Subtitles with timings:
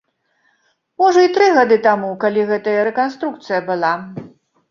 [1.01, 3.93] Можа, і тры гады таму, калі гэтая рэканструкцыя была.